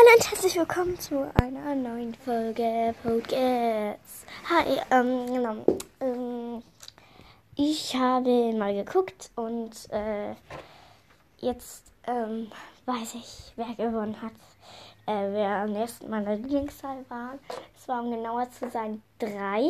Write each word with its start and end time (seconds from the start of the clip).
Hallo 0.00 0.16
und 0.16 0.30
herzlich 0.30 0.56
willkommen 0.56 0.98
zu 0.98 1.30
einer 1.42 1.74
neuen 1.74 2.14
Folge 2.14 2.94
Podcasts. 3.02 4.24
Hi, 4.48 4.80
ähm, 4.90 5.26
genau. 5.26 5.56
Ähm, 6.00 6.62
ich 7.54 7.94
habe 7.94 8.54
mal 8.54 8.72
geguckt 8.72 9.30
und 9.34 9.72
äh, 9.90 10.34
jetzt 11.38 11.92
ähm, 12.06 12.50
weiß 12.86 13.14
ich, 13.16 13.52
wer 13.56 13.74
gewonnen 13.74 14.16
hat. 14.22 14.32
Äh, 15.06 15.32
wer 15.32 15.64
am 15.64 15.72
nächsten 15.72 16.08
meiner 16.08 16.36
Lieblingszahl 16.36 17.04
war. 17.10 17.38
Es 17.76 17.86
war, 17.86 18.02
um 18.02 18.10
genauer 18.10 18.50
zu 18.52 18.70
sein, 18.70 19.02
drei. 19.18 19.68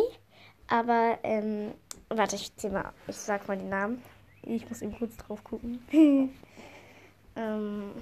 Aber, 0.68 1.18
ähm, 1.24 1.72
warte, 2.08 2.36
ich 2.36 2.54
zieh 2.54 2.68
mal, 2.68 2.92
ich 3.08 3.16
sag 3.16 3.48
mal 3.48 3.56
die 3.56 3.64
Namen. 3.64 4.00
Ich 4.42 4.68
muss 4.68 4.82
eben 4.82 4.96
kurz 4.96 5.16
drauf 5.16 5.42
gucken. 5.42 5.84
ähm, 7.36 7.94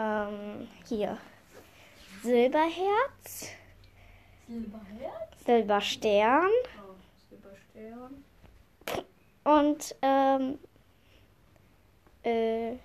ähm, 0.00 0.68
hier. 0.88 1.18
Silberherz, 2.22 3.48
Silberherz? 4.46 5.44
Silberstern 5.46 6.50
Oh, 6.78 6.94
Silberstern. 7.30 8.24
und 9.44 9.94
ähm, 10.02 10.58
äh, 12.22 12.76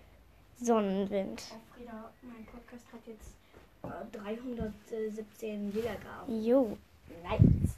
Sonnenwind. 0.57 1.43
Oh, 1.51 1.75
Frieda, 1.75 2.11
mein 2.21 2.45
Podcast 2.45 2.85
hat 2.93 3.01
jetzt 3.05 3.35
äh, 3.83 4.17
317 4.17 5.73
Wiedergaben. 5.75 6.43
Jo, 6.43 6.77
nice. 7.23 7.75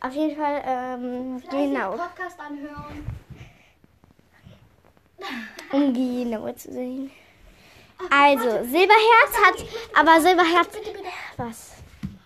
Auf 0.00 0.12
jeden 0.14 0.36
Fall, 0.36 0.62
ähm, 0.64 1.42
genau, 1.50 1.96
Podcast 1.96 2.38
anhören. 2.40 3.06
um 5.72 5.92
genauer 5.92 6.56
zu 6.56 6.72
sehen. 6.72 7.10
Also, 8.10 8.64
Silberherz 8.64 9.36
hat, 9.44 9.64
aber 9.94 10.20
Silberherz, 10.20 10.68
was? 11.36 11.72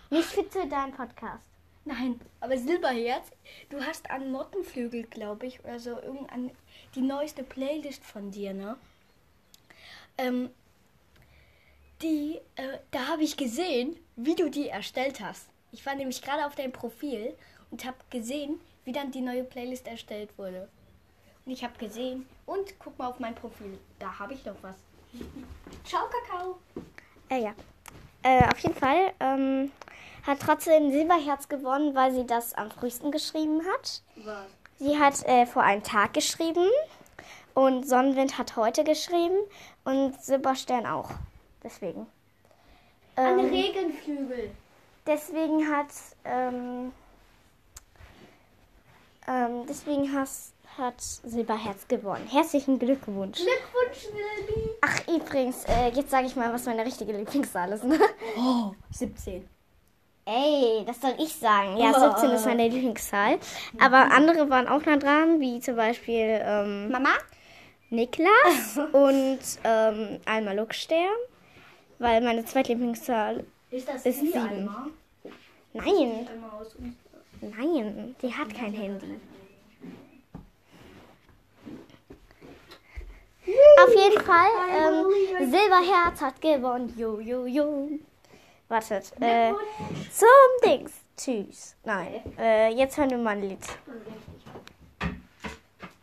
Nicht 0.09 0.27
fit 0.27 0.51
für 0.51 0.65
deinen 0.65 0.93
Podcast. 0.93 1.43
Nein, 1.85 2.19
aber 2.39 2.57
Silberherz, 2.57 3.27
du 3.69 3.81
hast 3.81 4.09
an 4.11 4.31
Mottenflügel, 4.31 5.03
glaube 5.03 5.45
ich, 5.47 5.63
oder 5.63 5.79
so, 5.79 5.91
irgendein, 5.91 6.51
die 6.95 7.01
neueste 7.01 7.43
Playlist 7.43 8.03
von 8.03 8.31
dir, 8.31 8.53
ne? 8.53 8.77
Ähm, 10.17 10.49
die, 12.01 12.39
äh, 12.55 12.79
da 12.91 13.07
habe 13.07 13.23
ich 13.23 13.37
gesehen, 13.37 13.97
wie 14.15 14.35
du 14.35 14.49
die 14.49 14.69
erstellt 14.69 15.19
hast. 15.21 15.47
Ich 15.71 15.85
war 15.85 15.95
nämlich 15.95 16.21
gerade 16.21 16.45
auf 16.45 16.55
deinem 16.55 16.71
Profil 16.71 17.35
und 17.71 17.85
habe 17.85 17.97
gesehen, 18.09 18.59
wie 18.85 18.91
dann 18.91 19.11
die 19.11 19.21
neue 19.21 19.43
Playlist 19.43 19.87
erstellt 19.87 20.37
wurde. 20.37 20.67
Und 21.45 21.51
ich 21.51 21.63
habe 21.63 21.77
gesehen, 21.77 22.27
und 22.45 22.77
guck 22.79 22.97
mal 22.97 23.07
auf 23.07 23.19
mein 23.19 23.35
Profil, 23.35 23.77
da 23.99 24.19
habe 24.19 24.33
ich 24.33 24.45
noch 24.45 24.55
was. 24.61 24.75
Ciao, 25.85 26.03
Kakao. 26.07 26.57
Äh, 27.29 27.41
ja. 27.43 27.53
Äh, 28.23 28.45
auf 28.47 28.59
jeden 28.59 28.75
Fall 28.75 29.13
ähm, 29.19 29.71
hat 30.25 30.39
trotzdem 30.41 30.91
Silberherz 30.91 31.47
gewonnen, 31.47 31.95
weil 31.95 32.13
sie 32.13 32.25
das 32.25 32.53
am 32.53 32.69
frühesten 32.69 33.11
geschrieben 33.11 33.61
hat. 33.73 34.01
Was? 34.17 34.45
Sie 34.77 34.97
hat 34.99 35.23
äh, 35.25 35.45
vor 35.45 35.63
einem 35.63 35.83
Tag 35.83 36.13
geschrieben 36.13 36.67
und 37.53 37.87
Sonnenwind 37.87 38.37
hat 38.37 38.55
heute 38.55 38.83
geschrieben 38.83 39.37
und 39.83 40.21
Silberstern 40.21 40.85
auch. 40.85 41.09
Deswegen. 41.63 42.07
Ein 43.15 43.39
Ähm, 43.39 43.45
Regenflügel. 43.49 44.51
deswegen 45.05 45.67
hat 45.75 45.87
ähm, 46.23 46.93
ähm, 49.27 49.65
deswegen 49.67 50.13
has, 50.13 50.53
hat 50.79 50.99
Silberherz 51.01 51.87
gewonnen. 51.87 52.25
Herzlichen 52.27 52.79
Glückwunsch. 52.79 53.37
Glückwunsch, 53.37 54.07
Wilby. 54.13 54.69
Ach 54.81 55.07
übrigens, 55.07 55.65
äh, 55.65 55.89
jetzt 55.93 56.09
sage 56.09 56.27
ich 56.27 56.35
mal, 56.35 56.51
was 56.53 56.65
meine 56.65 56.85
richtige 56.85 57.11
Lieblingszahl 57.13 57.71
ist. 57.71 57.83
Ne? 57.83 57.99
Oh, 58.37 58.71
17. 58.91 59.47
Ey, 60.25 60.83
das 60.85 61.01
soll 61.01 61.15
ich 61.17 61.33
sagen. 61.35 61.77
Ja, 61.77 61.91
Oh. 61.95 62.11
17 62.15 62.29
ist 62.31 62.45
meine 62.45 62.67
Lieblingszahl. 62.67 63.39
Aber 63.79 64.11
andere 64.11 64.49
waren 64.49 64.67
auch 64.67 64.85
nah 64.85 64.97
dran, 64.97 65.39
wie 65.39 65.59
zum 65.59 65.75
Beispiel 65.75 66.39
ähm, 66.43 66.89
Mama? 66.91 67.09
Niklas 67.89 68.77
und 68.93 69.39
ähm, 69.63 70.19
Alma 70.25 70.51
Luxstern. 70.53 71.07
Weil 71.97 72.21
meine 72.21 72.45
zweitlieblingszahl. 72.45 73.43
Ist 73.71 73.87
das 73.87 74.05
Ist 74.05 74.21
die 74.21 74.27
sieben. 74.27 74.39
Alma? 74.39 74.87
Nein, 75.73 76.27
nein, 77.41 78.15
die 78.21 78.33
hat 78.33 78.53
kein 78.55 78.73
Handy. 78.73 79.19
Auf 83.89 83.95
jeden 83.95 84.21
Fall, 84.23 84.49
ähm, 84.69 85.49
Silberherz 85.51 86.21
hat 86.21 86.39
gewonnen. 86.39 86.93
Jo, 86.95 87.19
jo, 87.19 87.47
jo. 87.47 87.89
Wartet, 88.67 89.11
äh, 89.19 89.51
zum 90.11 90.29
Dings. 90.63 90.91
Tschüss. 91.17 91.75
Nein, 91.83 92.21
äh, 92.37 92.69
jetzt 92.69 92.97
hören 92.97 93.09
wir 93.09 93.17
mal 93.17 93.31
ein 93.31 93.41
Lied. 93.41 93.65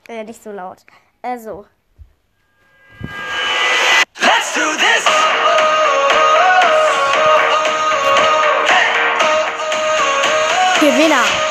Äh, 0.09 0.25
nicht 0.25 0.43
so 0.43 0.51
laut. 0.51 0.79
Äh, 1.23 1.39
so. 1.39 1.65
Let's 4.21 4.55
do 4.55 4.63
this. 4.79 5.07
Gewinner. 10.81 11.46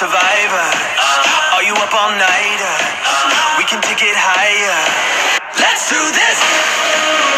On 0.00 0.10
survivors. 0.10 0.74
Uh, 0.98 1.56
are 1.56 1.62
you 1.62 1.74
up 1.74 1.92
all 1.94 2.10
nighters? 2.10 2.84
We 3.58 3.64
can 3.64 3.80
take 3.82 4.02
it 4.02 4.14
higher. 4.14 4.78
Let's 5.58 5.88
do 5.90 5.98
this. 6.14 7.37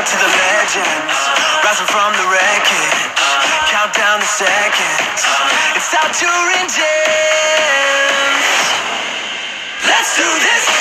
Out 0.00 0.06
to 0.06 0.16
the 0.16 0.32
legends, 0.32 1.16
rising 1.62 1.86
from 1.92 2.12
the 2.16 2.24
wreckage. 2.32 3.12
Count 3.68 3.92
down 3.92 4.18
the 4.20 4.24
seconds. 4.24 5.20
It's 5.76 5.92
our 5.92 6.08
touring 6.16 6.68
days. 6.72 8.00
Let's 9.84 10.16
do 10.16 10.24
this. 10.24 10.79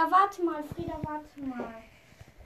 Aber 0.00 0.10
warte 0.12 0.42
mal, 0.42 0.62
Frieda, 0.74 0.94
warte 1.02 1.40
mal. 1.40 1.74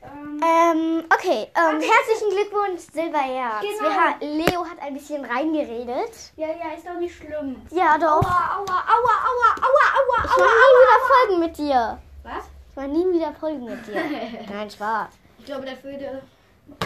Ähm, 0.03 0.41
Ähm, 0.43 1.05
okay, 1.15 1.49
ähm, 1.55 1.81
herzlichen 1.81 2.31
Glückwunsch, 2.31 2.81
Silberherz. 2.93 3.63
Genau. 3.63 3.91
Wir 4.21 4.29
Leo 4.29 4.65
hat 4.67 4.79
ein 4.81 4.95
bisschen 4.95 5.25
reingeredet. 5.25 6.33
ja, 6.37 6.49
ja, 6.49 6.75
ist 6.77 6.87
doch 6.87 6.99
nicht 6.99 7.15
schlimm. 7.17 7.63
Ja, 7.71 7.97
doch. 7.97 8.23
Aua, 8.23 8.57
aua, 8.57 8.65
aua, 8.67 9.17
aua, 9.25 9.51
aua, 9.63 9.87
aua, 9.95 10.25
Ich 10.25 10.37
will 10.37 10.47
nie 10.61 10.75
wieder 10.81 11.01
Folgen 11.09 11.41
mit 11.41 11.57
dir. 11.59 11.99
Was? 12.23 12.45
Ich 12.71 12.77
will 12.77 12.89
nie 12.89 13.15
wieder 13.15 13.33
Folgen 13.35 13.65
mit 13.65 13.87
dir. 13.87 13.95
Nein, 14.51 14.71
Spaß. 14.71 15.09
Ich 15.39 15.45
glaube, 15.47 15.65
der 15.65 15.83
würde. 15.83 16.23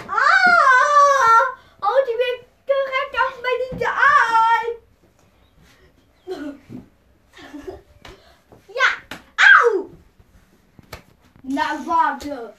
Ah! 0.06 1.42
Oh, 1.80 1.98
die 2.06 2.18
wird 2.18 2.46
direkt 2.68 3.14
auf 3.14 3.42
mein 3.42 3.78
Ideal! 3.78 4.64
Ja! 8.68 8.88
Au! 9.38 9.90
Na, 11.42 11.62
warte! 11.86 12.54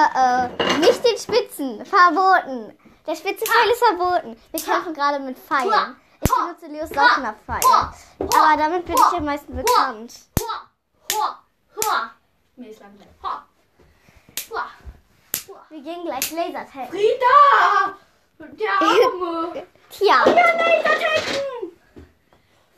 Uh 0.00 0.16
-oh. 0.16 0.78
Nicht 0.78 1.04
den 1.04 1.18
Spitzen. 1.18 1.84
Verboten. 1.84 2.76
Der 3.06 3.14
Spitzenpfeil 3.16 3.70
ist 3.70 3.84
verboten. 3.84 4.36
Wir 4.50 4.60
kämpfen 4.60 4.94
gerade 4.94 5.18
mit 5.20 5.38
Pfeilen. 5.38 5.96
Ich 6.22 6.30
benutze 6.30 6.66
Leos 6.66 6.90
Sauchner 6.90 7.34
Pfeil. 7.46 7.60
Aber 8.18 8.56
damit 8.56 8.84
bin 8.84 8.94
ich 8.94 9.16
am 9.16 9.24
meisten 9.24 9.56
bekannt. 9.56 10.14
Mir 12.56 12.70
ist! 12.70 12.80
Wir 15.70 15.82
gehen 15.82 16.04
gleich 16.04 16.30
Lasertag. 16.30 16.88
Frieda! 16.90 17.96
Der 18.38 18.72
Arme! 18.80 19.66
Tja! 19.90 20.22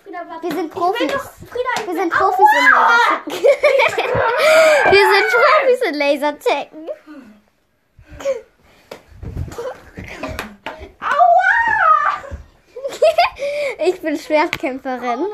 Frieda, 0.03 0.29
warte. 0.29 0.43
wir 0.43 0.53
sind 0.55 0.71
Profis. 0.71 1.13
doch, 1.13 1.31
Frieda, 1.51 1.71
Wir 1.79 1.87
will 1.89 1.97
sind 1.97 2.13
Profis 2.13 2.47
in 2.59 2.65
Lasertag. 2.65 3.27
Wir 4.91 5.07
sind 5.13 5.29
Profis 5.33 5.81
in. 5.83 5.95
Aua! 5.95 7.12
Ich 13.85 14.01
bin 14.01 14.17
Schwertkämpferin. 14.19 15.27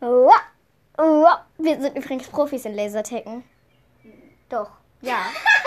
Uah. 0.00 1.42
Wir 1.58 1.80
sind 1.80 1.96
übrigens 1.96 2.28
Profis 2.28 2.64
in 2.64 2.74
Lasertacken. 2.74 3.44
Doch, 4.48 4.70
ja. 5.00 5.18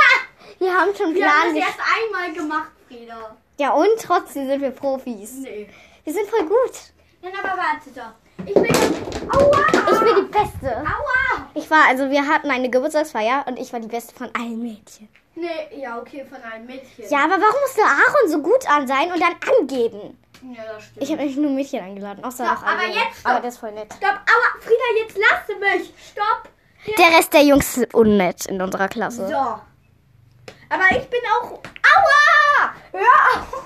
Wir 0.59 0.73
haben 0.73 0.95
schon 0.95 1.13
Wir 1.13 1.25
haben 1.25 1.53
Plan. 1.53 1.55
das 1.55 1.63
erst 1.65 1.79
einmal 1.79 2.33
gemacht, 2.33 2.71
Frieda. 2.87 3.35
Ja, 3.57 3.71
und 3.71 3.89
trotzdem 4.01 4.47
sind 4.47 4.61
wir 4.61 4.71
Profis. 4.71 5.33
Nee. 5.35 5.69
Wir 6.03 6.13
sind 6.13 6.27
voll 6.27 6.45
gut. 6.45 6.73
Nein, 7.21 7.33
aber 7.41 7.57
warte 7.57 7.89
doch. 7.93 8.13
Ich 8.45 8.53
doch. 8.53 9.39
Aua! 9.39 9.91
Ich 9.91 9.99
bin 9.99 10.15
die 10.25 10.31
Beste. 10.31 10.77
Aua! 10.77 11.49
Ich 11.53 11.69
war, 11.69 11.87
also 11.87 12.09
wir 12.09 12.25
hatten 12.27 12.49
eine 12.49 12.69
Geburtstagsfeier 12.69 13.45
und 13.47 13.59
ich 13.59 13.71
war 13.71 13.79
die 13.79 13.87
Beste 13.87 14.15
von 14.15 14.29
allen 14.33 14.61
Mädchen. 14.61 15.09
Nee, 15.35 15.79
ja, 15.81 15.99
okay, 15.99 16.25
von 16.25 16.41
einem 16.41 16.65
Mädchen. 16.65 17.09
Ja, 17.09 17.19
aber 17.25 17.33
warum 17.33 17.61
musste 17.61 17.81
Aaron 17.83 18.29
so 18.29 18.41
gut 18.41 18.69
an 18.69 18.87
sein 18.87 19.11
und 19.11 19.21
dann 19.21 19.35
angeben? 19.59 20.17
Ja, 20.41 20.63
das 20.73 20.83
stimmt. 20.83 21.03
Ich 21.03 21.09
habe 21.11 21.19
nämlich 21.21 21.37
nur 21.37 21.51
Mädchen 21.51 21.83
eingeladen, 21.83 22.23
außer 22.23 22.43
ein 22.43 22.57
aber 22.57 22.83
Junge. 22.83 22.95
jetzt 22.95 23.19
stopp. 23.19 23.31
Aber 23.31 23.41
das 23.41 23.53
ist 23.55 23.59
voll 23.59 23.71
nett. 23.73 23.93
Stopp, 23.93 24.11
aua! 24.11 24.61
Frieda, 24.61 24.83
jetzt 25.01 25.17
lasse 25.17 25.59
mich! 25.59 25.93
Stopp! 26.11 26.49
Der 26.97 27.17
Rest 27.17 27.33
der 27.33 27.43
Jungs 27.43 27.77
ist 27.77 27.93
unnett 27.93 28.45
in 28.45 28.61
unserer 28.61 28.87
Klasse. 28.87 29.27
So. 29.27 29.35
Aber 29.35 30.85
ich 30.91 31.09
bin 31.09 31.19
auch. 31.41 31.51
Aua! 31.51 32.73
Hör 32.91 33.01
auf! 33.41 33.65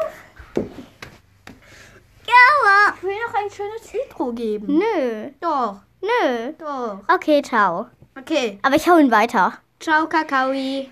Ja, 2.26 2.94
Ich 2.96 3.04
will 3.04 3.16
noch 3.28 3.34
ein 3.36 3.50
schönes 3.52 3.94
Intro 3.94 4.32
geben. 4.32 4.78
Nö, 4.80 5.30
Doch, 5.42 5.82
nö. 6.02 6.54
doch. 6.58 7.00
Okay, 7.14 7.42
ciao. 7.42 7.88
Okay. 8.18 8.60
Aber 8.64 8.76
ich 8.76 8.88
hau 8.90 8.98
ihn 8.98 9.12
weiter. 9.12 9.54
Ciao, 9.80 10.08
Kakaoi. 10.08 10.90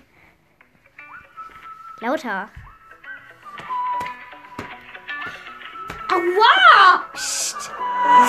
Lauter. 2.00 2.48
Aua! 6.22 7.02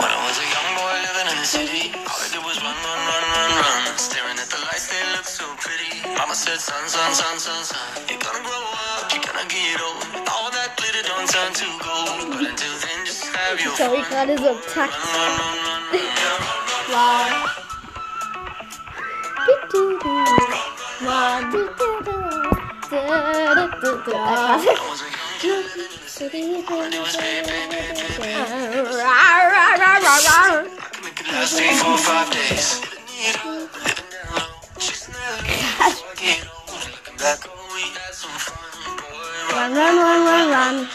When 0.02 0.10
I 0.10 0.18
was 0.26 0.38
a 0.42 0.48
young 0.50 0.70
boy 0.82 0.98
living 1.06 1.30
in 1.30 1.38
the 1.38 1.46
city, 1.46 1.94
all 2.10 2.18
I 2.18 2.28
did 2.34 2.42
was 2.42 2.58
run, 2.58 2.74
run, 2.74 3.00
run, 3.06 3.22
run, 3.22 3.54
run. 3.54 3.98
Staring 4.02 4.34
at 4.42 4.50
the 4.50 4.58
lights, 4.66 4.90
they 4.90 4.98
look 5.14 5.30
so 5.30 5.46
pretty. 5.62 6.02
Mama 6.18 6.34
said, 6.34 6.58
son, 6.58 6.90
son, 6.90 7.14
son, 7.14 7.38
son, 7.38 7.62
son, 7.62 7.78
you're 8.10 8.18
gonna 8.18 8.42
grow 8.42 8.66
up, 8.98 9.14
you're 9.14 9.22
gonna 9.22 9.46
get 9.46 9.78
old. 9.78 10.02
All 10.34 10.50
that 10.50 10.74
glitter 10.74 11.06
don't 11.06 11.30
turn 11.30 11.54
to 11.54 11.70
gold, 11.86 12.34
but 12.34 12.42
until 12.50 12.74
then, 12.82 13.06
just 13.06 13.30
have 13.30 13.62
your 13.62 13.78
Sorry, 13.78 14.02
fun. 14.02 14.10
gerade 14.10 14.38
so 14.42 14.50
im 14.50 14.62
Takt. 14.74 14.98
Run, 14.98 15.38
run, 15.38 15.58
run, 15.70 15.86
run, 15.94 16.10
run. 16.98 17.30
Etwas. 24.04 24.16
I 24.16 25.06
it 25.06 25.13
Run, 39.54 39.72
run, 39.78 39.98
run, 39.98 40.28
run, 40.28 40.54
run. 40.54 40.90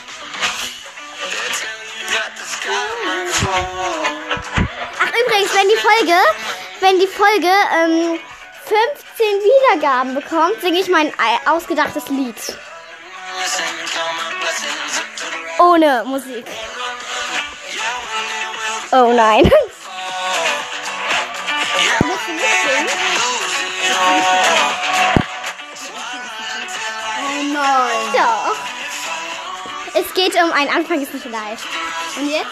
Ach, 5.01 5.13
übrigens, 5.27 5.55
wenn 5.55 5.69
die 5.69 5.77
Folge, 5.77 6.19
wenn 6.81 6.99
die 6.99 7.07
Folge 7.07 7.49
ähm, 7.49 8.21
15 8.65 9.27
Wiedergaben 9.43 10.15
bekommt, 10.15 10.61
singe 10.61 10.81
ich 10.81 10.89
mein 10.89 11.13
ei- 11.19 11.51
ausgedachtes 11.51 12.09
Lied. 12.09 12.37
Ohne 15.59 16.05
Musik. 16.05 16.47
Oh 18.93 19.13
nein. 19.13 19.51
Oh 27.21 27.43
nein. 27.53 28.13
Doch. 28.13 28.57
Es 29.95 30.15
geht 30.15 30.35
um 30.37 30.53
einen 30.53 30.71
Anfang, 30.71 31.03
ist 31.03 31.13
nicht 31.13 31.27
leicht. 31.27 31.65
Und 32.17 32.31
jetzt? 32.31 32.47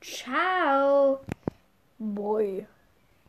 Ciao. 0.00 1.20
Boy. 1.98 2.66